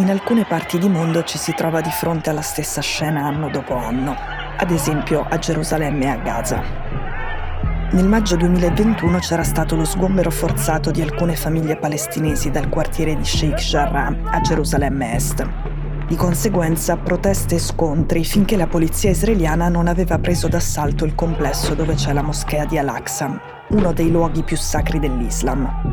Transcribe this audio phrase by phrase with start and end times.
[0.00, 3.74] in alcune parti di mondo ci si trova di fronte alla stessa scena anno dopo
[3.74, 4.16] anno,
[4.56, 6.62] ad esempio a Gerusalemme e a Gaza.
[7.92, 13.24] Nel maggio 2021 c'era stato lo sgombero forzato di alcune famiglie palestinesi dal quartiere di
[13.24, 15.46] Sheikh Jarrah a Gerusalemme Est.
[16.06, 21.74] Di conseguenza proteste e scontri finché la polizia israeliana non aveva preso d'assalto il complesso
[21.74, 25.89] dove c'è la moschea di Al-Aqsa, uno dei luoghi più sacri dell'Islam.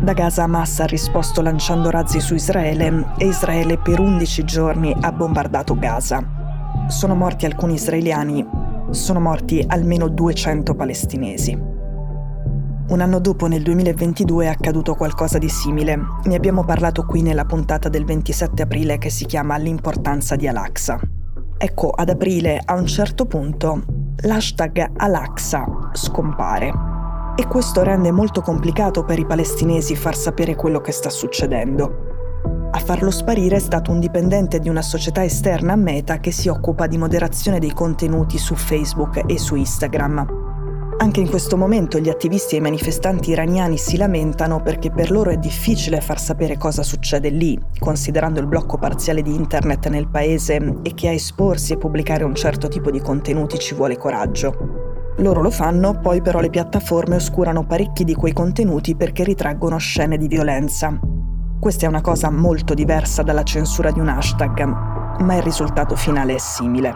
[0.00, 5.12] Da Gaza Hamas ha risposto lanciando razzi su Israele e Israele per 11 giorni ha
[5.12, 6.24] bombardato Gaza.
[6.88, 8.46] Sono morti alcuni israeliani,
[8.88, 11.52] sono morti almeno 200 palestinesi.
[12.88, 15.98] Un anno dopo, nel 2022, è accaduto qualcosa di simile.
[16.24, 20.98] Ne abbiamo parlato qui nella puntata del 27 aprile che si chiama L'importanza di Al-Aqsa.
[21.58, 23.82] Ecco, ad aprile, a un certo punto,
[24.22, 26.99] l'hashtag Al-Aqsa scompare
[27.40, 32.08] e questo rende molto complicato per i palestinesi far sapere quello che sta succedendo.
[32.70, 36.48] A farlo sparire è stato un dipendente di una società esterna a Meta che si
[36.48, 40.98] occupa di moderazione dei contenuti su Facebook e su Instagram.
[40.98, 45.30] Anche in questo momento gli attivisti e i manifestanti iraniani si lamentano perché per loro
[45.30, 50.80] è difficile far sapere cosa succede lì, considerando il blocco parziale di internet nel paese
[50.82, 54.89] e che a esporsi e pubblicare un certo tipo di contenuti ci vuole coraggio.
[55.20, 60.16] Loro lo fanno, poi però le piattaforme oscurano parecchi di quei contenuti perché ritraggono scene
[60.16, 60.98] di violenza.
[61.60, 66.36] Questa è una cosa molto diversa dalla censura di un hashtag, ma il risultato finale
[66.36, 66.94] è simile.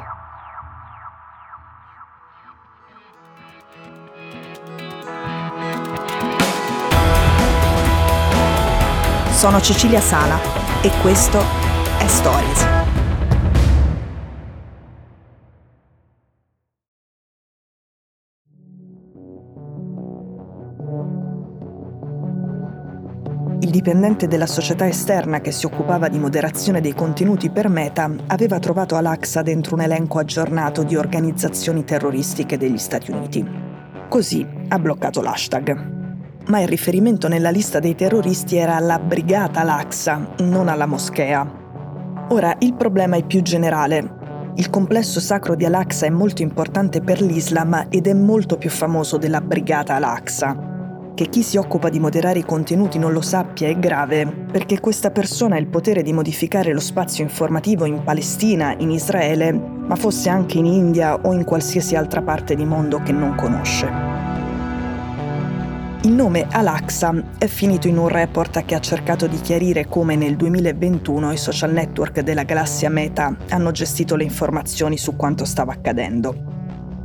[9.32, 10.38] Sono Cecilia Sala
[10.80, 11.38] e questo
[11.98, 12.83] è Stories.
[23.58, 28.96] Dipendente della società esterna che si occupava di moderazione dei contenuti per Meta, aveva trovato
[28.96, 33.46] Al-Aqsa dentro un elenco aggiornato di organizzazioni terroristiche degli Stati Uniti.
[34.08, 35.92] Così ha bloccato l'hashtag.
[36.46, 41.62] Ma il riferimento nella lista dei terroristi era alla brigata Al-Aqsa, non alla moschea.
[42.28, 44.52] Ora, il problema è più generale.
[44.56, 49.16] Il complesso sacro di Al-Aqsa è molto importante per l'Islam ed è molto più famoso
[49.16, 50.72] della brigata Al-Aqsa
[51.14, 55.10] che chi si occupa di moderare i contenuti non lo sappia è grave, perché questa
[55.10, 60.28] persona ha il potere di modificare lo spazio informativo in Palestina, in Israele, ma fosse
[60.28, 64.14] anche in India o in qualsiasi altra parte di mondo che non conosce.
[66.02, 70.36] Il nome Al-Aqsa è finito in un report che ha cercato di chiarire come nel
[70.36, 76.53] 2021 i social network della galassia Meta hanno gestito le informazioni su quanto stava accadendo.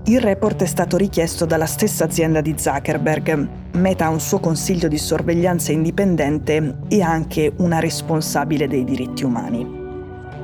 [0.10, 3.48] Il report è stato richiesto dalla stessa azienda di Zuckerberg.
[3.74, 9.68] Meta ha un suo consiglio di sorveglianza indipendente e anche una responsabile dei diritti umani.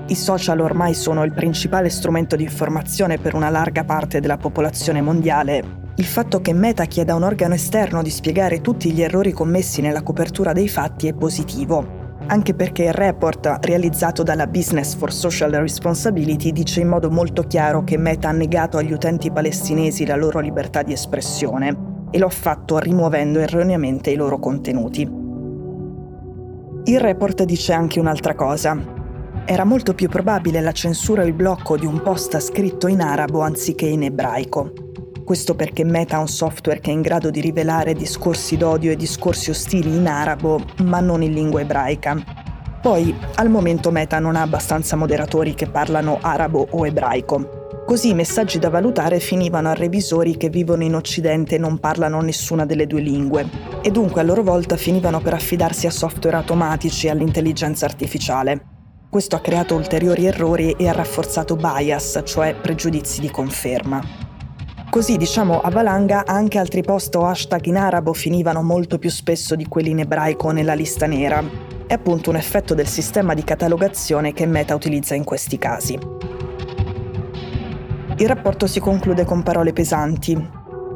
[0.06, 5.02] I social ormai sono il principale strumento di informazione per una larga parte della popolazione
[5.02, 5.64] mondiale.
[5.96, 9.81] Il fatto che Meta chieda a un organo esterno di spiegare tutti gli errori commessi
[9.81, 15.52] nella copertura dei fatti è positivo, anche perché il report realizzato dalla Business for Social
[15.52, 20.40] Responsibility dice in modo molto chiaro che Meta ha negato agli utenti palestinesi la loro
[20.40, 25.02] libertà di espressione e lo ha fatto rimuovendo erroneamente i loro contenuti.
[26.88, 28.94] Il report dice anche un'altra cosa.
[29.46, 33.42] Era molto più probabile la censura o il blocco di un post scritto in arabo
[33.42, 34.84] anziché in ebraico.
[35.25, 38.96] Questo perché Meta ha un software che è in grado di rivelare discorsi d'odio e
[38.96, 42.16] discorsi ostili in arabo, ma non in lingua ebraica.
[42.80, 47.63] Poi, al momento Meta non ha abbastanza moderatori che parlano arabo o ebraico.
[47.88, 52.22] Così i messaggi da valutare finivano a revisori che vivono in Occidente e non parlano
[52.22, 53.50] nessuna delle due lingue,
[53.81, 58.63] e dunque a loro volta finivano per affidarsi a software automatici e all'intelligenza artificiale.
[59.10, 64.25] Questo ha creato ulteriori errori e ha rafforzato bias, cioè pregiudizi di conferma.
[64.95, 69.53] Così, diciamo, a valanga anche altri post o hashtag in arabo finivano molto più spesso
[69.53, 71.44] di quelli in ebraico nella lista nera.
[71.86, 76.00] È appunto un effetto del sistema di catalogazione che Meta utilizza in questi casi.
[78.15, 80.50] Il rapporto si conclude con parole pesanti.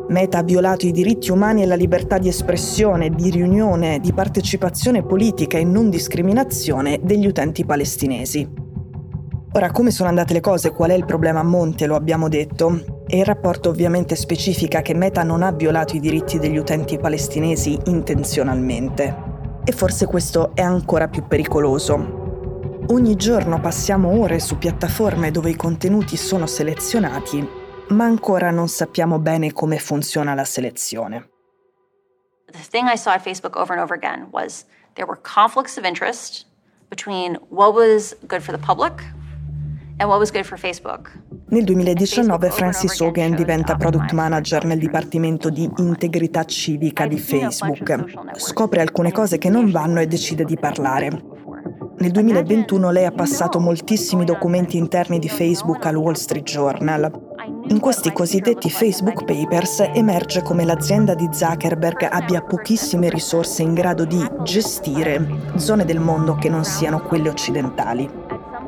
[0.07, 5.03] Meta ha violato i diritti umani e la libertà di espressione, di riunione, di partecipazione
[5.03, 8.68] politica e non discriminazione degli utenti palestinesi.
[9.51, 10.71] Ora, come sono andate le cose?
[10.71, 11.87] Qual è il problema a monte?
[11.87, 13.03] Lo abbiamo detto.
[13.07, 17.75] E il rapporto ovviamente specifica che Meta non ha violato i diritti degli utenti palestinesi
[17.85, 19.61] intenzionalmente.
[19.63, 22.83] E forse questo è ancora più pericoloso.
[22.89, 27.47] Ogni giorno passiamo ore su piattaforme dove i contenuti sono selezionati,
[27.89, 31.27] ma ancora non sappiamo bene come funziona la selezione.
[32.51, 35.85] The thing I saw at Facebook over and over again was there were conflicts of
[35.85, 36.45] interest
[36.87, 39.17] between what was good for the public
[41.49, 48.37] Nel 2019 Francis Hogan diventa product manager nel dipartimento di integrità civica di Facebook.
[48.37, 51.09] Scopre alcune cose che non vanno e decide di parlare.
[51.97, 57.11] Nel 2021 lei ha passato moltissimi documenti interni di Facebook al Wall Street Journal.
[57.67, 64.05] In questi cosiddetti Facebook Papers emerge come l'azienda di Zuckerberg abbia pochissime risorse in grado
[64.05, 68.09] di gestire zone del mondo che non siano quelle occidentali.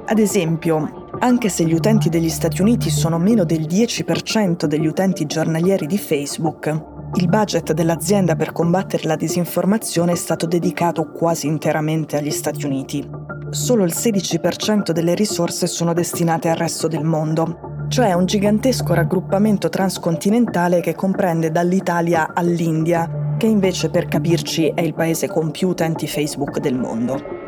[0.05, 5.27] Ad esempio, anche se gli utenti degli Stati Uniti sono meno del 10% degli utenti
[5.27, 6.67] giornalieri di Facebook,
[7.13, 13.07] il budget dell'azienda per combattere la disinformazione è stato dedicato quasi interamente agli Stati Uniti.
[13.51, 19.69] Solo il 16% delle risorse sono destinate al resto del mondo, cioè un gigantesco raggruppamento
[19.69, 26.07] transcontinentale che comprende dall'Italia all'India, che invece per capirci è il paese con più utenti
[26.07, 27.40] Facebook del mondo.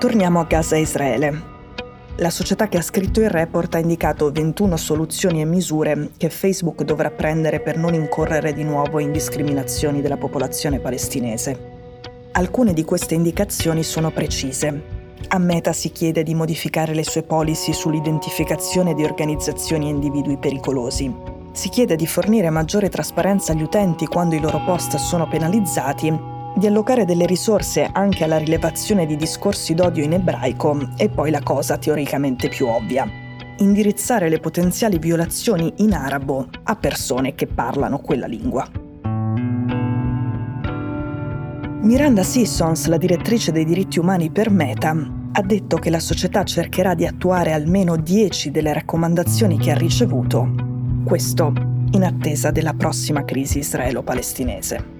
[0.00, 1.42] Torniamo a Gaza e Israele.
[2.16, 6.84] La società che ha scritto il report ha indicato 21 soluzioni e misure che Facebook
[6.84, 11.58] dovrà prendere per non incorrere di nuovo in discriminazioni della popolazione palestinese.
[12.32, 14.82] Alcune di queste indicazioni sono precise.
[15.28, 21.14] A Meta si chiede di modificare le sue policy sull'identificazione di organizzazioni e individui pericolosi.
[21.52, 26.66] Si chiede di fornire maggiore trasparenza agli utenti quando i loro post sono penalizzati di
[26.66, 31.78] allocare delle risorse anche alla rilevazione di discorsi d'odio in ebraico e poi la cosa
[31.78, 33.08] teoricamente più ovvia,
[33.58, 38.68] indirizzare le potenziali violazioni in arabo a persone che parlano quella lingua.
[41.82, 44.94] Miranda Sissons, la direttrice dei diritti umani per Meta,
[45.32, 50.48] ha detto che la società cercherà di attuare almeno 10 delle raccomandazioni che ha ricevuto,
[51.04, 51.52] questo
[51.92, 54.99] in attesa della prossima crisi israelo-palestinese.